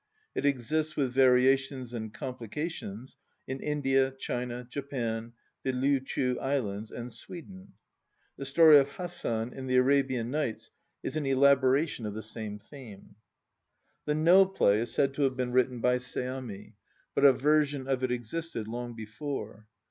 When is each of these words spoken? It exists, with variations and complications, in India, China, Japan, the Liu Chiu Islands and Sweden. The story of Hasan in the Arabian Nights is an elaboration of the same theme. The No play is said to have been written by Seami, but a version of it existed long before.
It 0.33 0.47
exists, 0.47 0.95
with 0.95 1.13
variations 1.13 1.93
and 1.93 2.11
complications, 2.11 3.17
in 3.47 3.59
India, 3.59 4.09
China, 4.09 4.65
Japan, 4.67 5.33
the 5.61 5.73
Liu 5.73 5.99
Chiu 5.99 6.39
Islands 6.39 6.89
and 6.89 7.13
Sweden. 7.13 7.73
The 8.35 8.45
story 8.45 8.79
of 8.79 8.87
Hasan 8.93 9.53
in 9.53 9.67
the 9.67 9.75
Arabian 9.77 10.31
Nights 10.31 10.71
is 11.03 11.15
an 11.17 11.27
elaboration 11.27 12.07
of 12.07 12.15
the 12.15 12.23
same 12.23 12.57
theme. 12.57 13.13
The 14.05 14.15
No 14.15 14.43
play 14.47 14.79
is 14.79 14.91
said 14.91 15.13
to 15.13 15.21
have 15.21 15.37
been 15.37 15.51
written 15.51 15.81
by 15.81 15.97
Seami, 15.97 16.73
but 17.13 17.23
a 17.23 17.31
version 17.31 17.87
of 17.87 18.03
it 18.03 18.09
existed 18.11 18.67
long 18.67 18.95
before. 18.95 19.67